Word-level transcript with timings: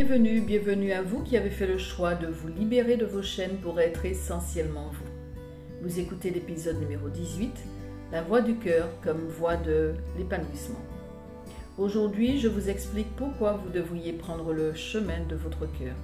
Bienvenue, 0.00 0.40
bienvenue 0.40 0.92
à 0.92 1.02
vous 1.02 1.24
qui 1.24 1.36
avez 1.36 1.50
fait 1.50 1.66
le 1.66 1.76
choix 1.76 2.14
de 2.14 2.28
vous 2.28 2.46
libérer 2.46 2.96
de 2.96 3.04
vos 3.04 3.20
chaînes 3.20 3.56
pour 3.56 3.80
être 3.80 4.04
essentiellement 4.04 4.92
vous. 4.92 5.10
Vous 5.82 5.98
écoutez 5.98 6.30
l'épisode 6.30 6.78
numéro 6.78 7.08
18, 7.08 7.52
La 8.12 8.22
voix 8.22 8.40
du 8.40 8.54
cœur 8.54 8.88
comme 9.02 9.26
voix 9.26 9.56
de 9.56 9.94
l'épanouissement. 10.16 10.78
Aujourd'hui, 11.78 12.38
je 12.38 12.46
vous 12.46 12.70
explique 12.70 13.08
pourquoi 13.16 13.54
vous 13.54 13.70
devriez 13.70 14.12
prendre 14.12 14.52
le 14.52 14.72
chemin 14.72 15.18
de 15.28 15.34
votre 15.34 15.66
cœur. 15.66 15.96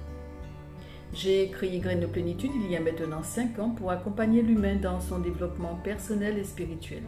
J'ai 1.13 1.47
créé 1.47 1.79
Graines 1.79 2.01
de 2.01 2.05
Plénitude 2.05 2.51
il 2.53 2.69
y 2.69 2.75
a 2.75 2.81
maintenant 2.81 3.23
5 3.23 3.59
ans 3.59 3.69
pour 3.69 3.91
accompagner 3.91 4.41
l'humain 4.41 4.75
dans 4.75 4.99
son 4.99 5.19
développement 5.19 5.75
personnel 5.85 6.37
et 6.37 6.43
spirituel. 6.43 7.03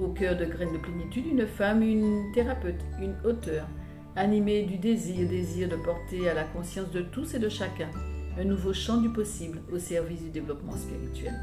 Au 0.00 0.06
cœur 0.10 0.36
de 0.36 0.44
Graines 0.44 0.72
de 0.72 0.78
Plénitude, 0.78 1.26
une 1.26 1.48
femme, 1.48 1.82
une 1.82 2.30
thérapeute, 2.32 2.84
une 3.00 3.16
auteure, 3.24 3.66
animée 4.16 4.64
du 4.64 4.76
désir, 4.76 5.28
désir 5.28 5.68
de 5.68 5.76
porter 5.76 6.28
à 6.28 6.34
la 6.34 6.44
conscience 6.44 6.90
de 6.90 7.00
tous 7.00 7.34
et 7.34 7.38
de 7.38 7.48
chacun 7.48 7.90
un 8.38 8.44
nouveau 8.44 8.72
champ 8.72 8.98
du 8.98 9.08
possible 9.08 9.60
au 9.72 9.78
service 9.78 10.22
du 10.22 10.30
développement 10.30 10.76
spirituel. 10.76 11.34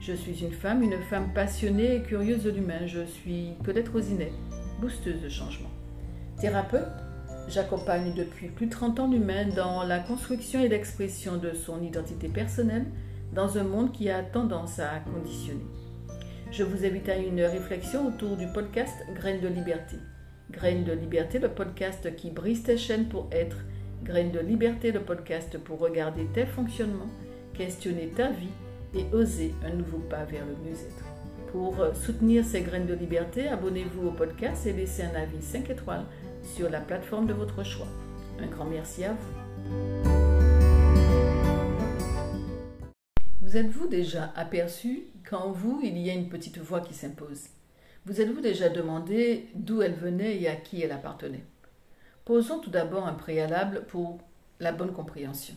Je 0.00 0.12
suis 0.12 0.42
une 0.42 0.52
femme, 0.52 0.82
une 0.82 1.00
femme 1.02 1.32
passionnée 1.32 1.96
et 1.96 2.02
curieuse 2.02 2.42
de 2.42 2.50
l'humain. 2.50 2.86
Je 2.86 3.04
suis 3.04 3.52
peut-être 3.62 3.92
Rosinet, 3.92 4.32
boosteuse 4.80 5.22
de 5.22 5.28
changement. 5.28 5.70
Thérapeute, 6.40 6.88
j'accompagne 7.48 8.12
depuis 8.14 8.48
plus 8.48 8.66
de 8.66 8.72
30 8.72 9.00
ans 9.00 9.10
l'humain 9.10 9.46
dans 9.54 9.84
la 9.84 10.00
construction 10.00 10.60
et 10.60 10.68
l'expression 10.68 11.36
de 11.36 11.52
son 11.52 11.80
identité 11.82 12.28
personnelle 12.28 12.86
dans 13.32 13.58
un 13.58 13.64
monde 13.64 13.92
qui 13.92 14.10
a 14.10 14.22
tendance 14.22 14.80
à 14.80 14.98
conditionner. 15.14 15.66
Je 16.50 16.64
vous 16.64 16.84
invite 16.84 17.08
à 17.08 17.16
une 17.16 17.40
réflexion 17.40 18.08
autour 18.08 18.36
du 18.36 18.46
podcast 18.48 18.94
Graines 19.14 19.40
de 19.40 19.48
liberté. 19.48 19.96
Graines 20.52 20.84
de 20.84 20.92
liberté, 20.92 21.38
le 21.38 21.48
podcast 21.48 22.14
qui 22.14 22.30
brise 22.30 22.62
tes 22.62 22.76
chaînes 22.76 23.08
pour 23.08 23.28
être. 23.32 23.56
Graines 24.04 24.32
de 24.32 24.38
liberté, 24.38 24.92
le 24.92 25.00
podcast 25.00 25.56
pour 25.58 25.78
regarder 25.78 26.26
tes 26.26 26.44
fonctionnements, 26.44 27.10
questionner 27.54 28.08
ta 28.08 28.30
vie 28.30 28.52
et 28.94 29.06
oser 29.14 29.54
un 29.64 29.74
nouveau 29.74 29.98
pas 29.98 30.24
vers 30.24 30.44
le 30.44 30.52
mieux-être. 30.62 31.04
Pour 31.50 31.76
soutenir 31.94 32.44
ces 32.44 32.60
graines 32.60 32.86
de 32.86 32.94
liberté, 32.94 33.48
abonnez-vous 33.48 34.08
au 34.08 34.12
podcast 34.12 34.66
et 34.66 34.72
laissez 34.72 35.02
un 35.02 35.14
avis 35.14 35.42
5 35.42 35.70
étoiles 35.70 36.04
sur 36.42 36.68
la 36.68 36.80
plateforme 36.80 37.26
de 37.26 37.34
votre 37.34 37.64
choix. 37.64 37.88
Un 38.38 38.46
grand 38.46 38.66
merci 38.66 39.04
à 39.04 39.14
vous. 39.14 40.12
Vous 43.40 43.56
êtes-vous 43.56 43.88
déjà 43.88 44.32
aperçu 44.36 45.04
qu'en 45.28 45.50
vous, 45.50 45.80
il 45.82 45.96
y 45.98 46.10
a 46.10 46.14
une 46.14 46.28
petite 46.28 46.58
voix 46.58 46.80
qui 46.80 46.94
s'impose? 46.94 47.48
Vous 48.04 48.20
êtes-vous 48.20 48.40
déjà 48.40 48.68
demandé 48.68 49.46
d'où 49.54 49.80
elle 49.80 49.94
venait 49.94 50.36
et 50.36 50.48
à 50.48 50.56
qui 50.56 50.82
elle 50.82 50.90
appartenait? 50.90 51.44
Posons 52.24 52.58
tout 52.58 52.70
d'abord 52.70 53.06
un 53.06 53.12
préalable 53.12 53.84
pour 53.86 54.18
la 54.58 54.72
bonne 54.72 54.92
compréhension. 54.92 55.54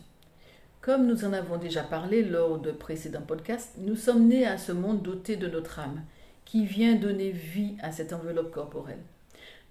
Comme 0.79 1.07
nous 1.07 1.25
en 1.25 1.33
avons 1.33 1.57
déjà 1.57 1.81
parlé 1.81 2.21
lors 2.21 2.59
de 2.59 2.71
précédents 2.71 3.23
podcasts, 3.23 3.73
nous 3.79 3.95
sommes 3.95 4.27
nés 4.27 4.45
à 4.45 4.59
ce 4.59 4.71
monde 4.71 5.01
doté 5.01 5.37
de 5.37 5.47
notre 5.47 5.79
âme, 5.79 6.03
qui 6.45 6.67
vient 6.67 6.93
donner 6.93 7.31
vie 7.31 7.77
à 7.81 7.91
cette 7.91 8.13
enveloppe 8.13 8.51
corporelle. 8.51 9.01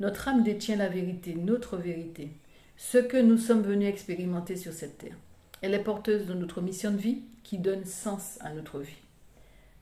Notre 0.00 0.26
âme 0.26 0.42
détient 0.42 0.74
la 0.74 0.88
vérité, 0.88 1.36
notre 1.36 1.76
vérité, 1.76 2.32
ce 2.76 2.98
que 2.98 3.22
nous 3.22 3.38
sommes 3.38 3.62
venus 3.62 3.88
expérimenter 3.88 4.56
sur 4.56 4.72
cette 4.72 4.98
terre. 4.98 5.16
Elle 5.62 5.74
est 5.74 5.84
porteuse 5.84 6.26
de 6.26 6.34
notre 6.34 6.60
mission 6.60 6.90
de 6.90 6.96
vie 6.96 7.22
qui 7.44 7.58
donne 7.58 7.84
sens 7.84 8.36
à 8.40 8.52
notre 8.52 8.80
vie. 8.80 9.04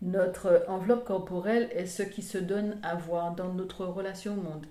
Notre 0.02 0.64
enveloppe 0.66 1.04
corporelle 1.04 1.68
est 1.72 1.86
ce 1.86 2.02
qui 2.02 2.22
se 2.22 2.36
donne 2.36 2.78
à 2.82 2.96
voir 2.96 3.34
dans 3.34 3.52
notre 3.52 3.86
relation 3.86 4.32
au 4.32 4.42
monde. 4.42 4.66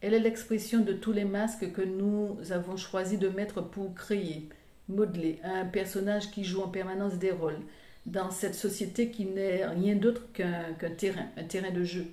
Elle 0.00 0.14
est 0.14 0.20
l'expression 0.20 0.80
de 0.80 0.94
tous 0.94 1.12
les 1.12 1.26
masques 1.26 1.70
que 1.72 1.82
nous 1.82 2.38
avons 2.50 2.76
choisi 2.76 3.18
de 3.18 3.28
mettre 3.28 3.60
pour 3.60 3.94
créer, 3.94 4.48
modeler 4.88 5.38
un 5.44 5.66
personnage 5.66 6.30
qui 6.30 6.44
joue 6.44 6.62
en 6.62 6.68
permanence 6.68 7.18
des 7.18 7.30
rôles 7.30 7.60
dans 8.06 8.30
cette 8.30 8.54
société 8.54 9.10
qui 9.10 9.26
n'est 9.26 9.66
rien 9.66 9.96
d'autre 9.96 10.22
qu'un 10.32 10.74
terrain, 10.96 11.26
un 11.36 11.44
terrain 11.44 11.70
de 11.70 11.84
jeu. 11.84 12.06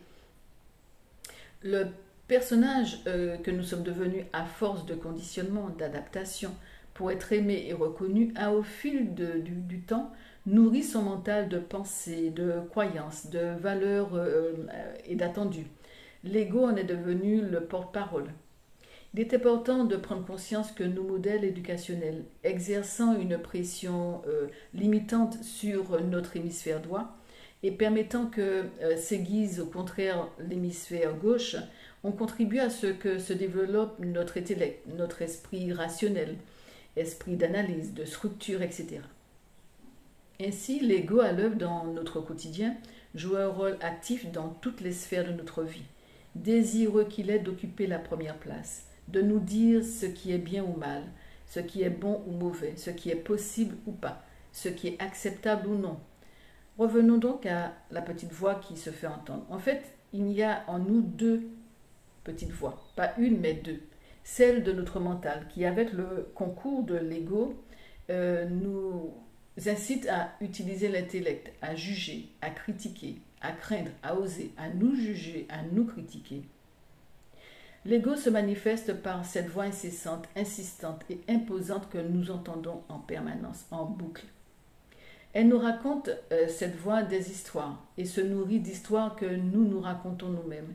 Le 1.63 1.87
personnage 2.27 2.99
euh, 3.07 3.37
que 3.37 3.51
nous 3.51 3.63
sommes 3.63 3.83
devenus 3.83 4.25
à 4.33 4.45
force 4.45 4.85
de 4.85 4.95
conditionnement, 4.95 5.69
d'adaptation, 5.69 6.51
pour 6.93 7.11
être 7.11 7.33
aimé 7.33 7.65
et 7.67 7.73
reconnu, 7.73 8.33
a 8.35 8.51
au 8.51 8.63
fil 8.63 9.13
du, 9.13 9.81
temps 9.81 10.11
nourri 10.45 10.83
son 10.83 11.03
mental 11.03 11.49
de 11.49 11.59
pensées, 11.59 12.29
de 12.29 12.55
croyances, 12.69 13.27
de 13.27 13.55
valeurs 13.59 14.15
euh, 14.15 14.53
et 15.05 15.15
d'attendus. 15.15 15.67
L'ego 16.23 16.65
en 16.65 16.75
est 16.75 16.83
devenu 16.83 17.41
le 17.41 17.61
porte-parole. 17.61 18.31
Il 19.13 19.19
est 19.19 19.33
important 19.33 19.83
de 19.83 19.97
prendre 19.97 20.25
conscience 20.25 20.71
que 20.71 20.83
nos 20.83 21.03
modèles 21.03 21.43
éducationnels, 21.43 22.23
exerçant 22.43 23.19
une 23.19 23.37
pression 23.37 24.21
euh, 24.27 24.47
limitante 24.73 25.43
sur 25.43 26.01
notre 26.01 26.37
hémisphère 26.37 26.81
droit 26.81 27.17
et 27.63 27.71
permettant 27.71 28.25
que 28.25 28.65
s'aiguise 28.97 29.59
au 29.59 29.67
contraire 29.67 30.27
l'hémisphère 30.39 31.13
gauche, 31.13 31.55
on 32.03 32.11
contribue 32.11 32.57
à 32.57 32.71
ce 32.71 32.87
que 32.87 33.19
se 33.19 33.33
développe 33.33 33.99
notre 33.99 34.39
intellect, 34.39 34.83
notre 34.97 35.21
esprit 35.21 35.71
rationnel, 35.71 36.37
esprit 36.95 37.35
d'analyse, 37.35 37.93
de 37.93 38.05
structure, 38.05 38.63
etc. 38.63 39.01
Ainsi, 40.43 40.79
l'ego 40.79 41.19
à 41.19 41.33
l'œuvre 41.33 41.55
dans 41.55 41.85
notre 41.85 42.19
quotidien 42.19 42.75
joue 43.13 43.35
un 43.35 43.47
rôle 43.47 43.77
actif 43.81 44.31
dans 44.31 44.49
toutes 44.49 44.81
les 44.81 44.91
sphères 44.91 45.27
de 45.27 45.33
notre 45.33 45.61
vie, 45.61 45.85
désireux 46.33 47.03
qu'il 47.03 47.29
est 47.29 47.39
d'occuper 47.39 47.85
la 47.85 47.99
première 47.99 48.37
place, 48.37 48.87
de 49.07 49.21
nous 49.21 49.39
dire 49.39 49.83
ce 49.83 50.07
qui 50.07 50.31
est 50.31 50.39
bien 50.39 50.63
ou 50.63 50.75
mal, 50.75 51.03
ce 51.45 51.59
qui 51.59 51.83
est 51.83 51.91
bon 51.91 52.23
ou 52.25 52.31
mauvais, 52.31 52.73
ce 52.75 52.89
qui 52.89 53.11
est 53.11 53.15
possible 53.15 53.75
ou 53.85 53.91
pas, 53.91 54.23
ce 54.51 54.67
qui 54.67 54.87
est 54.87 55.01
acceptable 55.01 55.67
ou 55.67 55.75
non. 55.75 55.99
Revenons 56.79 57.19
donc 57.19 57.45
à 57.45 57.73
la 57.91 58.01
petite 58.01 58.31
voix 58.31 58.55
qui 58.55 58.77
se 58.77 58.89
fait 58.89 59.05
entendre. 59.05 59.45
En 59.51 59.59
fait, 59.59 59.83
il 60.11 60.31
y 60.31 60.41
a 60.41 60.63
en 60.67 60.79
nous 60.79 61.01
deux 61.01 61.43
petite 62.23 62.51
voix, 62.51 62.81
pas 62.95 63.13
une 63.19 63.39
mais 63.39 63.53
deux. 63.53 63.81
Celle 64.23 64.63
de 64.63 64.71
notre 64.71 64.99
mental 64.99 65.45
qui, 65.49 65.65
avec 65.65 65.93
le 65.93 66.31
concours 66.33 66.83
de 66.83 66.95
l'ego, 66.95 67.61
euh, 68.09 68.47
nous 68.49 69.13
incite 69.69 70.07
à 70.07 70.31
utiliser 70.41 70.87
l'intellect, 70.87 71.51
à 71.61 71.75
juger, 71.75 72.29
à 72.41 72.49
critiquer, 72.49 73.15
à 73.41 73.51
craindre, 73.51 73.91
à 74.03 74.15
oser, 74.15 74.51
à 74.57 74.69
nous 74.69 74.95
juger, 74.95 75.45
à 75.49 75.61
nous 75.63 75.85
critiquer. 75.85 76.43
L'ego 77.83 78.15
se 78.15 78.29
manifeste 78.29 78.93
par 79.01 79.25
cette 79.25 79.49
voix 79.49 79.63
incessante, 79.63 80.27
insistante 80.35 81.01
et 81.09 81.19
imposante 81.27 81.89
que 81.89 81.97
nous 81.97 82.29
entendons 82.29 82.83
en 82.89 82.99
permanence, 82.99 83.65
en 83.71 83.85
boucle. 83.85 84.25
Elle 85.33 85.47
nous 85.47 85.57
raconte, 85.57 86.09
euh, 86.31 86.47
cette 86.47 86.75
voix, 86.75 87.03
des 87.03 87.31
histoires 87.31 87.81
et 87.97 88.05
se 88.05 88.21
nourrit 88.21 88.59
d'histoires 88.59 89.15
que 89.15 89.25
nous 89.25 89.65
nous 89.65 89.79
racontons 89.79 90.29
nous-mêmes. 90.29 90.73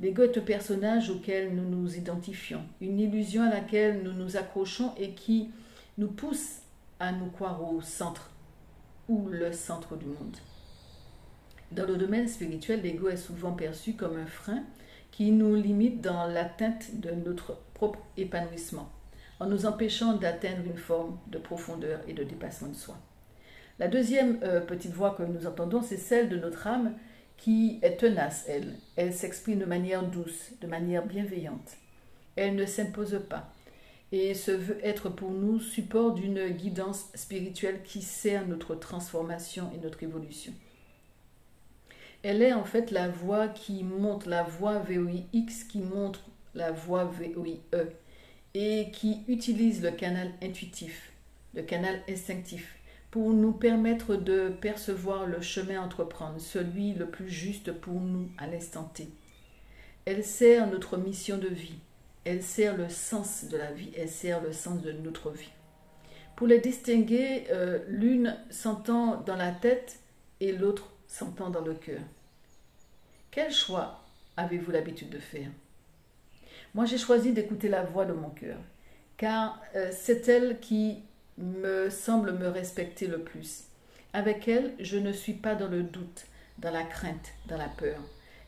L'ego 0.00 0.22
est 0.22 0.36
un 0.36 0.40
personnage 0.40 1.10
auquel 1.10 1.54
nous 1.54 1.68
nous 1.68 1.96
identifions, 1.96 2.62
une 2.80 2.98
illusion 2.98 3.42
à 3.42 3.50
laquelle 3.50 4.02
nous 4.02 4.12
nous 4.12 4.36
accrochons 4.36 4.92
et 4.98 5.10
qui 5.10 5.50
nous 5.98 6.08
pousse 6.08 6.63
à 7.04 7.12
nous 7.12 7.30
croire 7.30 7.62
au 7.62 7.80
centre 7.82 8.30
ou 9.08 9.28
le 9.28 9.52
centre 9.52 9.96
du 9.96 10.06
monde. 10.06 10.36
Dans 11.70 11.86
le 11.86 11.96
domaine 11.96 12.28
spirituel, 12.28 12.82
l'ego 12.82 13.08
est 13.08 13.16
souvent 13.16 13.52
perçu 13.52 13.94
comme 13.94 14.16
un 14.16 14.26
frein 14.26 14.62
qui 15.10 15.30
nous 15.30 15.54
limite 15.54 16.00
dans 16.00 16.26
l'atteinte 16.26 17.00
de 17.00 17.10
notre 17.10 17.58
propre 17.74 18.00
épanouissement, 18.16 18.88
en 19.38 19.46
nous 19.46 19.66
empêchant 19.66 20.14
d'atteindre 20.14 20.64
une 20.64 20.78
forme 20.78 21.18
de 21.26 21.38
profondeur 21.38 22.00
et 22.08 22.14
de 22.14 22.24
dépassement 22.24 22.68
de 22.68 22.74
soi. 22.74 22.96
La 23.78 23.88
deuxième 23.88 24.38
euh, 24.42 24.60
petite 24.60 24.92
voix 24.92 25.14
que 25.14 25.24
nous 25.24 25.46
entendons, 25.46 25.82
c'est 25.82 25.96
celle 25.96 26.28
de 26.28 26.36
notre 26.36 26.66
âme 26.66 26.94
qui 27.36 27.80
est 27.82 27.96
tenace, 27.96 28.44
elle. 28.48 28.76
Elle 28.96 29.12
s'exprime 29.12 29.58
de 29.58 29.64
manière 29.64 30.04
douce, 30.04 30.52
de 30.60 30.66
manière 30.66 31.04
bienveillante. 31.04 31.76
Elle 32.36 32.54
ne 32.54 32.66
s'impose 32.66 33.20
pas 33.28 33.53
et 34.14 34.34
se 34.34 34.52
veut 34.52 34.78
être 34.82 35.08
pour 35.08 35.32
nous 35.32 35.58
support 35.58 36.14
d'une 36.14 36.48
guidance 36.50 37.06
spirituelle 37.14 37.82
qui 37.82 38.00
sert 38.00 38.46
notre 38.46 38.76
transformation 38.76 39.70
et 39.74 39.78
notre 39.78 40.02
évolution. 40.02 40.52
Elle 42.22 42.40
est 42.40 42.52
en 42.52 42.64
fait 42.64 42.90
la 42.90 43.08
voie 43.08 43.48
qui 43.48 43.82
montre, 43.82 44.28
la 44.28 44.44
voie 44.44 44.78
VOIX 44.78 45.64
qui 45.68 45.80
montre 45.80 46.20
la 46.54 46.70
voie 46.70 47.04
VOIE 47.04 47.58
et 48.54 48.90
qui 48.92 49.22
utilise 49.26 49.82
le 49.82 49.90
canal 49.90 50.30
intuitif, 50.40 51.12
le 51.54 51.62
canal 51.62 52.00
instinctif 52.08 52.78
pour 53.10 53.32
nous 53.32 53.52
permettre 53.52 54.16
de 54.16 54.48
percevoir 54.48 55.26
le 55.26 55.40
chemin 55.40 55.80
à 55.80 55.84
entreprendre, 55.84 56.40
celui 56.40 56.94
le 56.94 57.06
plus 57.06 57.28
juste 57.28 57.72
pour 57.72 58.00
nous 58.00 58.28
à 58.38 58.46
l'instant 58.46 58.90
T. 58.94 59.08
Elle 60.04 60.24
sert 60.24 60.68
notre 60.68 60.96
mission 60.96 61.38
de 61.38 61.48
vie, 61.48 61.78
elle 62.24 62.42
sert 62.42 62.76
le 62.76 62.88
sens 62.88 63.44
de 63.44 63.56
la 63.56 63.72
vie, 63.72 63.90
elle 63.96 64.08
sert 64.08 64.42
le 64.42 64.52
sens 64.52 64.80
de 64.80 64.92
notre 64.92 65.30
vie. 65.30 65.50
Pour 66.36 66.46
les 66.46 66.58
distinguer, 66.58 67.44
euh, 67.50 67.78
l'une 67.88 68.36
s'entend 68.50 69.20
dans 69.20 69.36
la 69.36 69.52
tête 69.52 70.00
et 70.40 70.52
l'autre 70.52 70.90
s'entend 71.06 71.50
dans 71.50 71.60
le 71.60 71.74
cœur. 71.74 72.00
Quel 73.30 73.52
choix 73.52 74.02
avez-vous 74.36 74.70
l'habitude 74.70 75.10
de 75.10 75.18
faire? 75.18 75.48
Moi, 76.74 76.86
j'ai 76.86 76.98
choisi 76.98 77.32
d'écouter 77.32 77.68
la 77.68 77.82
voix 77.82 78.04
de 78.04 78.12
mon 78.12 78.30
cœur 78.30 78.58
car 79.16 79.60
euh, 79.76 79.90
c'est 79.92 80.28
elle 80.28 80.58
qui 80.60 81.02
me 81.38 81.90
semble 81.90 82.32
me 82.32 82.48
respecter 82.48 83.06
le 83.06 83.20
plus. 83.20 83.64
Avec 84.12 84.48
elle, 84.48 84.72
je 84.78 84.96
ne 84.96 85.12
suis 85.12 85.32
pas 85.34 85.54
dans 85.54 85.68
le 85.68 85.82
doute, 85.82 86.26
dans 86.58 86.70
la 86.70 86.84
crainte, 86.84 87.32
dans 87.46 87.56
la 87.56 87.68
peur. 87.68 87.98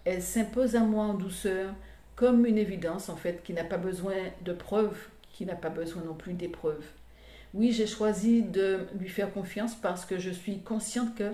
Elle 0.04 0.22
s'impose 0.22 0.76
à 0.76 0.80
moi 0.80 1.04
en 1.04 1.14
douceur, 1.14 1.74
comme 2.16 2.46
une 2.46 2.58
évidence 2.58 3.08
en 3.08 3.16
fait, 3.16 3.42
qui 3.44 3.52
n'a 3.52 3.64
pas 3.64 3.76
besoin 3.76 4.14
de 4.44 4.52
preuves, 4.52 4.98
qui 5.32 5.44
n'a 5.46 5.54
pas 5.54 5.68
besoin 5.68 6.02
non 6.02 6.14
plus 6.14 6.32
d'épreuves. 6.32 6.84
Oui, 7.54 7.72
j'ai 7.72 7.86
choisi 7.86 8.42
de 8.42 8.80
lui 8.98 9.08
faire 9.08 9.32
confiance 9.32 9.74
parce 9.74 10.04
que 10.04 10.18
je 10.18 10.30
suis 10.30 10.58
consciente 10.60 11.14
que 11.14 11.30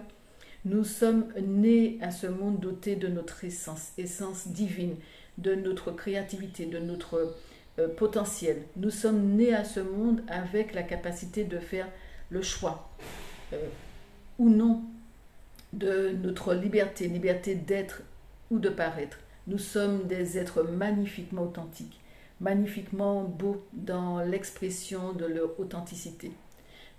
nous 0.65 0.85
sommes 0.85 1.27
nés 1.41 1.99
à 2.03 2.11
ce 2.11 2.27
monde 2.27 2.61
doté 2.61 2.97
de 2.97 3.09
notre 3.09 3.45
essence, 3.45 3.93
essence 3.99 4.49
divine, 4.49 4.97
de 5.39 5.55
notre 5.55 5.91
créativité, 5.93 6.67
de 6.67 6.79
notre 6.79 7.35
euh, 7.79 7.89
potentiel. 7.89 8.63
Nous 8.77 8.91
sommes 8.91 9.35
nés 9.35 9.55
à 9.55 9.65
ce 9.65 9.81
monde 9.81 10.23
avec 10.29 10.75
la 10.75 10.83
capacité 10.83 11.45
de 11.45 11.59
faire 11.59 11.89
le 12.31 12.43
choix 12.43 12.91
euh, 13.53 13.69
ou 14.39 14.51
non 14.51 14.83
de 15.73 16.11
notre 16.23 16.55
liberté, 16.55 17.09
liberté 17.09 17.55
d'être 17.55 18.03
ou 18.51 18.59
de 18.59 18.69
paraître. 18.69 19.19
Nous 19.49 19.59
sommes 19.59 20.07
des 20.07 20.39
êtres 20.39 20.63
magnifiquement 20.63 21.43
authentiques, 21.43 21.99
magnifiquement 22.41 23.25
beaux 23.25 23.65
dans 23.73 24.21
l'expression 24.21 25.13
de 25.15 25.25
leur 25.25 25.59
authenticité. 25.59 26.31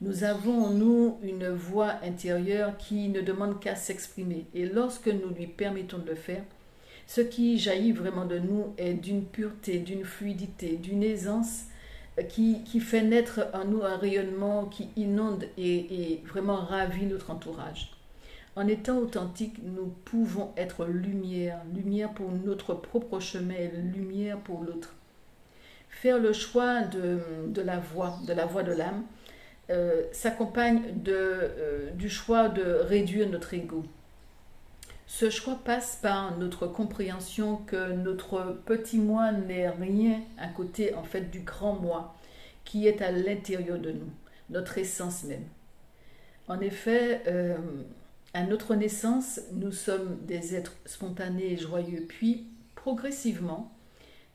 Nous 0.01 0.25
avons 0.25 0.65
en 0.65 0.71
nous 0.71 1.17
une 1.23 1.47
voix 1.47 1.93
intérieure 2.03 2.75
qui 2.77 3.07
ne 3.07 3.21
demande 3.21 3.61
qu'à 3.61 3.75
s'exprimer 3.75 4.45
et 4.53 4.65
lorsque 4.65 5.07
nous 5.07 5.33
lui 5.33 5.47
permettons 5.47 5.99
de 5.99 6.09
le 6.09 6.15
faire, 6.15 6.43
ce 7.07 7.21
qui 7.21 7.57
jaillit 7.57 7.93
vraiment 7.93 8.25
de 8.25 8.39
nous 8.39 8.73
est 8.77 8.93
d'une 8.93 9.23
pureté, 9.23 9.79
d'une 9.79 10.03
fluidité, 10.03 10.75
d'une 10.75 11.03
aisance 11.03 11.67
euh, 12.19 12.23
qui, 12.23 12.61
fait 12.81 13.03
naître 13.03 13.47
en 13.53 13.63
nous 13.63 13.83
un 13.83 13.95
rayonnement 13.95 14.65
qui 14.65 14.89
inonde 14.97 15.45
et, 15.57 16.11
et 16.11 16.23
vraiment 16.25 16.57
ravit 16.57 17.05
notre 17.05 17.31
entourage. 17.31 17.92
En 18.55 18.67
étant 18.67 18.97
authentique, 18.97 19.55
nous 19.63 19.87
pouvons 20.05 20.51
être 20.57 20.85
lumière, 20.85 21.61
lumière 21.73 22.13
pour 22.13 22.31
notre 22.31 22.73
propre 22.73 23.19
chemin 23.19 23.69
lumière 23.95 24.37
pour 24.39 24.63
l'autre. 24.63 24.93
Faire 25.89 26.19
le 26.19 26.33
choix 26.33 26.81
de, 26.81 27.61
la 27.61 27.79
voix, 27.79 28.19
de 28.27 28.33
la 28.33 28.45
voix 28.45 28.63
de 28.63 28.73
l'âme, 28.73 29.03
euh, 29.69 30.03
s'accompagne 30.11 30.81
euh, 31.07 31.89
du 31.91 32.09
choix 32.09 32.49
de 32.49 32.63
réduire 32.63 33.29
notre 33.29 33.53
ego, 33.53 33.83
ce 35.05 35.29
choix 35.29 35.59
passe 35.63 35.99
par 36.01 36.37
notre 36.37 36.65
compréhension 36.65 37.57
que 37.57 37.91
notre 37.93 38.57
petit 38.65 38.97
moi 38.97 39.31
n'est 39.31 39.69
rien 39.69 40.21
à 40.39 40.47
côté 40.47 40.95
en 40.95 41.03
fait 41.03 41.29
du 41.29 41.41
grand 41.41 41.73
moi 41.73 42.15
qui 42.63 42.87
est 42.87 43.01
à 43.01 43.11
l'intérieur 43.11 43.77
de 43.77 43.91
nous, 43.91 44.09
notre 44.49 44.77
essence 44.79 45.25
même. 45.25 45.43
En 46.47 46.59
effet, 46.61 47.21
euh, 47.27 47.55
à 48.33 48.43
notre 48.43 48.73
naissance, 48.75 49.39
nous 49.51 49.71
sommes 49.71 50.17
des 50.25 50.55
êtres 50.55 50.75
spontanés 50.85 51.53
et 51.53 51.57
joyeux, 51.57 52.05
puis 52.07 52.47
progressivement, 52.75 53.71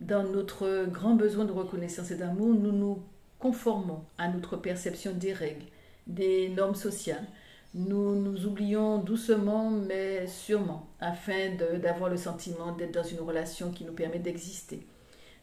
dans 0.00 0.22
notre 0.22 0.86
grand 0.86 1.14
besoin 1.14 1.44
de 1.44 1.52
reconnaissance 1.52 2.12
et 2.12 2.16
d'amour, 2.16 2.54
nous 2.54 2.70
nous 2.70 3.02
conformons 3.40 4.04
à 4.16 4.28
notre 4.28 4.56
perception 4.56 5.12
des 5.12 5.32
règles, 5.32 5.66
des 6.06 6.48
normes 6.48 6.76
sociales, 6.76 7.26
nous 7.74 8.14
nous 8.14 8.46
oublions 8.46 8.98
doucement 8.98 9.70
mais 9.70 10.26
sûrement 10.26 10.88
afin 11.00 11.54
d'avoir 11.80 12.08
le 12.08 12.16
sentiment 12.16 12.72
d'être 12.72 12.94
dans 12.94 13.02
une 13.02 13.20
relation 13.20 13.72
qui 13.72 13.84
nous 13.84 13.92
permet 13.92 14.18
d'exister, 14.20 14.86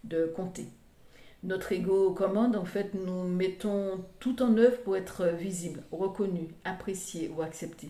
de 0.03 0.25
compter. 0.25 0.65
Notre 1.43 1.73
ego 1.73 2.11
commande, 2.11 2.55
en 2.55 2.65
fait, 2.65 2.95
nous 2.95 3.27
mettons 3.27 4.03
tout 4.19 4.41
en 4.41 4.57
œuvre 4.57 4.81
pour 4.81 4.97
être 4.97 5.27
visible, 5.27 5.83
reconnu, 5.91 6.47
apprécié 6.63 7.29
ou 7.29 7.43
accepté. 7.43 7.89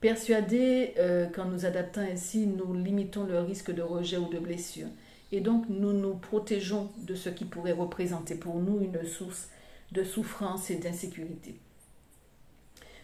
Persuadés 0.00 0.92
euh, 0.98 1.26
qu'en 1.26 1.46
nous 1.46 1.64
adaptant 1.64 2.02
ainsi, 2.02 2.46
nous 2.46 2.74
limitons 2.74 3.24
le 3.24 3.40
risque 3.40 3.72
de 3.72 3.82
rejet 3.82 4.18
ou 4.18 4.28
de 4.28 4.38
blessure. 4.38 4.88
Et 5.32 5.40
donc, 5.40 5.64
nous 5.68 5.92
nous 5.92 6.14
protégeons 6.14 6.90
de 6.98 7.14
ce 7.14 7.30
qui 7.30 7.44
pourrait 7.44 7.72
représenter 7.72 8.34
pour 8.34 8.56
nous 8.56 8.80
une 8.80 9.04
source 9.06 9.48
de 9.92 10.04
souffrance 10.04 10.70
et 10.70 10.76
d'insécurité. 10.76 11.56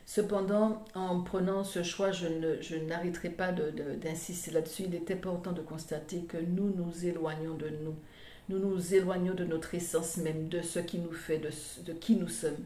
Cependant, 0.04 0.84
en 0.94 1.22
prenant 1.22 1.64
ce 1.64 1.82
choix, 1.82 2.12
je, 2.12 2.76
n'arrêterai 2.76 3.30
pas 3.30 3.52
d'insister 3.52 4.50
là-dessus. 4.50 4.84
Il 4.86 4.94
est 4.94 5.10
important 5.10 5.52
de 5.52 5.62
constater 5.62 6.24
que 6.24 6.36
nous 6.36 6.70
nous 6.74 7.06
éloignons 7.06 7.54
de 7.54 7.70
nous. 7.82 7.94
Nous 8.48 8.58
nous 8.58 8.94
éloignons 8.94 9.34
de 9.34 9.44
notre 9.44 9.74
essence 9.74 10.18
même, 10.18 10.48
de 10.48 10.60
ce 10.60 10.80
qui 10.80 10.98
nous 10.98 11.12
fait, 11.12 11.38
de, 11.38 11.50
de 11.86 11.92
qui 11.92 12.16
nous 12.16 12.28
sommes. 12.28 12.64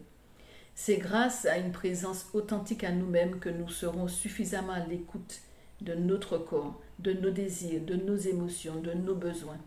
C'est 0.76 0.98
grâce 0.98 1.44
à 1.46 1.58
une 1.58 1.72
présence 1.72 2.26
authentique 2.34 2.84
à 2.84 2.92
nous-mêmes 2.92 3.40
que 3.40 3.48
nous 3.48 3.68
serons 3.68 4.06
suffisamment 4.06 4.74
à 4.74 4.86
l'écoute 4.86 5.40
de 5.80 5.94
notre 5.94 6.38
corps, 6.38 6.80
de 7.00 7.12
nos 7.12 7.30
désirs, 7.30 7.80
de 7.84 7.96
nos 7.96 8.16
émotions, 8.16 8.76
de 8.76 8.92
nos 8.92 9.16
besoins, 9.16 9.58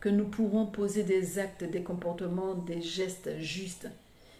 que 0.00 0.10
nous 0.10 0.26
pourrons 0.26 0.66
poser 0.66 1.04
des 1.04 1.38
actes, 1.38 1.64
des 1.64 1.82
comportements, 1.82 2.54
des 2.54 2.82
gestes 2.82 3.38
justes 3.38 3.88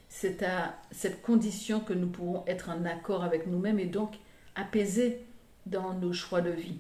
c'est 0.09 0.43
à 0.43 0.75
cette 0.91 1.23
condition 1.23 1.81
que 1.81 1.93
nous 1.93 2.07
pourrons 2.07 2.45
être 2.47 2.71
en 2.71 2.85
accord 2.85 3.25
avec 3.25 3.47
nous-mêmes 3.47 3.79
et 3.79 3.87
donc 3.87 4.15
apaisés 4.55 5.21
dans 5.67 5.95
nos 5.95 6.13
choix 6.13 6.41
de 6.41 6.51
vie. 6.51 6.79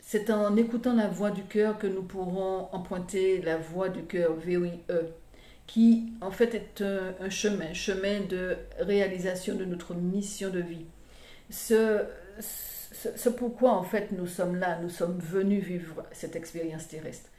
C'est 0.00 0.30
en 0.30 0.56
écoutant 0.56 0.94
la 0.94 1.08
voix 1.08 1.30
du 1.30 1.44
cœur 1.44 1.78
que 1.78 1.86
nous 1.86 2.02
pourrons 2.02 2.68
emprunter 2.72 3.42
la 3.42 3.58
voix 3.58 3.88
du 3.88 4.02
cœur, 4.04 4.34
VOIE, 4.34 4.80
qui 5.70 6.14
en 6.20 6.32
fait 6.32 6.52
est 6.56 6.82
un, 6.82 7.30
chemin, 7.30 7.72
chemin 7.74 8.22
de 8.28 8.56
réalisation 8.80 9.54
de 9.54 9.64
notre 9.64 9.94
mission 9.94 10.50
de 10.50 10.58
vie. 10.58 10.84
Ce, 11.48 12.00
ce, 12.40 13.28
pourquoi 13.28 13.74
en 13.74 13.84
fait 13.84 14.10
nous 14.10 14.26
sommes 14.26 14.56
là, 14.56 14.80
nous 14.82 14.90
sommes 14.90 15.20
venus 15.20 15.62
vivre 15.62 16.04
cette 16.10 16.34
expérience 16.34 16.88
terrestre. 16.88 17.30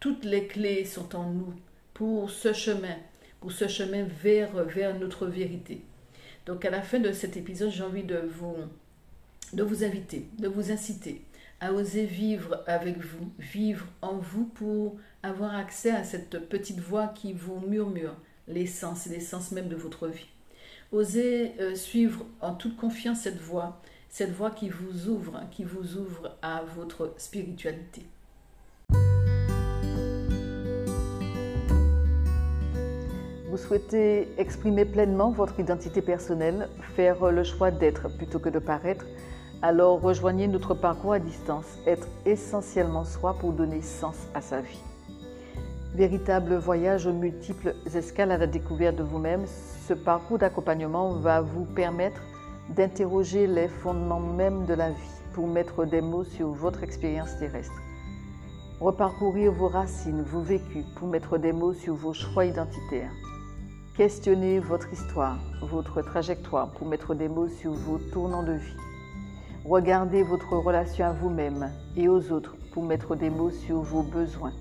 Toutes 0.00 0.24
les 0.24 0.46
clés 0.46 0.86
sont 0.86 1.14
en 1.14 1.28
nous 1.28 1.52
pour 1.92 2.30
ce 2.30 2.54
chemin, 2.54 2.96
pour 3.38 3.52
ce 3.52 3.68
chemin 3.68 4.06
vers, 4.22 4.64
vers 4.64 4.98
notre 4.98 5.26
vérité. 5.26 5.82
Donc 6.46 6.64
à 6.64 6.70
la 6.70 6.80
fin 6.80 7.00
de 7.00 7.12
cet 7.12 7.36
épisode, 7.36 7.70
j'ai 7.70 7.82
envie 7.82 8.02
de 8.02 8.16
vous, 8.16 8.56
de 9.52 9.62
vous 9.62 9.84
inviter, 9.84 10.26
de 10.38 10.48
vous 10.48 10.72
inciter 10.72 11.20
à 11.64 11.72
oser 11.72 12.04
vivre 12.04 12.62
avec 12.66 12.98
vous, 12.98 13.30
vivre 13.38 13.86
en 14.02 14.18
vous 14.18 14.44
pour 14.44 14.96
avoir 15.22 15.54
accès 15.54 15.90
à 15.90 16.04
cette 16.04 16.46
petite 16.50 16.78
voix 16.78 17.08
qui 17.08 17.32
vous 17.32 17.58
murmure 17.58 18.14
l'essence, 18.48 19.06
l'essence 19.06 19.50
même 19.50 19.68
de 19.68 19.74
votre 19.74 20.08
vie. 20.08 20.26
Osez 20.92 21.54
euh, 21.60 21.74
suivre 21.74 22.26
en 22.42 22.52
toute 22.52 22.76
confiance 22.76 23.20
cette 23.20 23.40
voix, 23.40 23.80
cette 24.10 24.32
voix 24.32 24.50
qui 24.50 24.68
vous 24.68 25.08
ouvre, 25.08 25.40
qui 25.50 25.64
vous 25.64 25.96
ouvre 25.96 26.36
à 26.42 26.62
votre 26.76 27.14
spiritualité. 27.16 28.02
Vous 33.48 33.56
souhaitez 33.56 34.28
exprimer 34.36 34.84
pleinement 34.84 35.30
votre 35.30 35.58
identité 35.58 36.02
personnelle, 36.02 36.68
faire 36.94 37.30
le 37.30 37.42
choix 37.42 37.70
d'être 37.70 38.14
plutôt 38.18 38.38
que 38.38 38.50
de 38.50 38.58
paraître, 38.58 39.06
alors 39.64 40.02
rejoignez 40.02 40.46
notre 40.46 40.74
parcours 40.74 41.14
à 41.14 41.18
distance, 41.18 41.78
être 41.86 42.06
essentiellement 42.26 43.04
soi 43.04 43.32
pour 43.32 43.54
donner 43.54 43.80
sens 43.80 44.14
à 44.34 44.42
sa 44.42 44.60
vie. 44.60 44.82
Véritable 45.94 46.56
voyage 46.56 47.06
aux 47.06 47.14
multiples 47.14 47.74
escales 47.94 48.32
à 48.32 48.36
la 48.36 48.46
découverte 48.46 48.96
de 48.96 49.02
vous-même, 49.02 49.46
ce 49.88 49.94
parcours 49.94 50.36
d'accompagnement 50.36 51.12
va 51.12 51.40
vous 51.40 51.64
permettre 51.64 52.20
d'interroger 52.76 53.46
les 53.46 53.68
fondements 53.68 54.20
même 54.20 54.66
de 54.66 54.74
la 54.74 54.90
vie 54.90 55.20
pour 55.32 55.46
mettre 55.46 55.86
des 55.86 56.02
mots 56.02 56.24
sur 56.24 56.48
votre 56.48 56.82
expérience 56.82 57.38
terrestre. 57.38 57.80
Reparcourir 58.80 59.50
vos 59.50 59.68
racines, 59.68 60.20
vos 60.24 60.42
vécus 60.42 60.84
pour 60.96 61.08
mettre 61.08 61.38
des 61.38 61.52
mots 61.52 61.72
sur 61.72 61.94
vos 61.94 62.12
choix 62.12 62.44
identitaires 62.44 63.12
Questionnez 63.96 64.58
votre 64.58 64.92
histoire, 64.92 65.38
votre 65.62 66.02
trajectoire 66.02 66.70
pour 66.72 66.86
mettre 66.86 67.14
des 67.14 67.28
mots 67.28 67.48
sur 67.48 67.72
vos 67.72 67.96
tournants 68.12 68.42
de 68.42 68.52
vie. 68.52 68.93
Regardez 69.64 70.22
votre 70.22 70.52
relation 70.58 71.06
à 71.06 71.12
vous-même 71.12 71.70
et 71.96 72.06
aux 72.06 72.32
autres 72.32 72.54
pour 72.72 72.82
mettre 72.82 73.16
des 73.16 73.30
mots 73.30 73.50
sur 73.50 73.80
vos 73.80 74.02
besoins. 74.02 74.52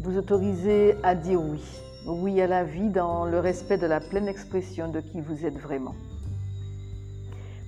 Vous 0.00 0.18
autorisez 0.18 0.96
à 1.04 1.14
dire 1.14 1.40
oui, 1.40 1.62
oui 2.08 2.40
à 2.40 2.48
la 2.48 2.64
vie 2.64 2.88
dans 2.88 3.24
le 3.24 3.38
respect 3.38 3.78
de 3.78 3.86
la 3.86 4.00
pleine 4.00 4.26
expression 4.26 4.90
de 4.90 4.98
qui 4.98 5.20
vous 5.20 5.46
êtes 5.46 5.56
vraiment. 5.56 5.94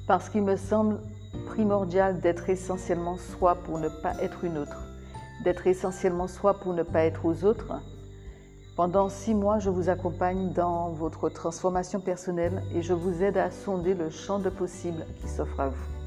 Parce 0.09 0.29
qu'il 0.29 0.43
me 0.43 0.57
semble 0.57 0.99
primordial 1.47 2.19
d'être 2.19 2.51
essentiellement 2.51 3.19
soi 3.19 3.55
pour 3.55 3.79
ne 3.79 3.89
pas 3.89 4.15
être 4.21 4.43
une 4.43 4.59
autre, 4.59 4.83
d'être 5.45 5.69
essentiellement 5.69 6.27
soi 6.27 6.55
pour 6.55 6.75
ne 6.75 6.83
pas 6.83 7.05
être 7.05 7.25
aux 7.25 7.45
autres, 7.45 7.73
pendant 8.75 9.09
six 9.09 9.35
mois, 9.35 9.61
je 9.61 9.71
vous 9.71 9.91
accompagne 9.91 10.53
dans 10.53 10.91
votre 10.91 11.29
transformation 11.29 12.01
personnelle 12.01 12.63
et 12.75 12.83
je 12.83 12.95
vous 12.95 13.23
aide 13.23 13.37
à 13.37 13.53
sonder 13.53 13.95
le 13.95 14.11
champ 14.11 14.41
de 14.41 14.51
possibles 14.51 15.05
qui 15.21 15.29
s'offre 15.29 15.61
à 15.61 15.69
vous. 15.69 15.98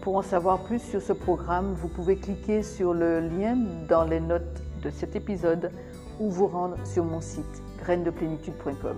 Pour 0.00 0.16
en 0.16 0.22
savoir 0.22 0.60
plus 0.60 0.78
sur 0.78 1.02
ce 1.02 1.12
programme, 1.12 1.74
vous 1.74 1.88
pouvez 1.88 2.16
cliquer 2.16 2.62
sur 2.62 2.94
le 2.94 3.20
lien 3.20 3.56
dans 3.86 4.04
les 4.04 4.20
notes 4.20 4.62
de 4.82 4.88
cet 4.88 5.14
épisode 5.14 5.70
ou 6.18 6.30
vous 6.30 6.46
rendre 6.46 6.76
sur 6.86 7.04
mon 7.04 7.20
site 7.20 7.62
grainesdeplénitude.com. 7.80 8.96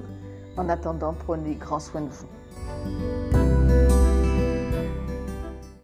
En 0.56 0.68
attendant, 0.68 1.14
prenez 1.14 1.54
grand 1.56 1.80
soin 1.80 2.02
de 2.02 2.11
vous. 2.11 3.22